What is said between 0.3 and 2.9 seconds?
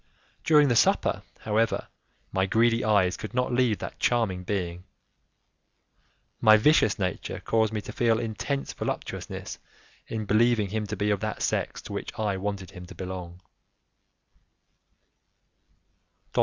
During the supper, however, my greedy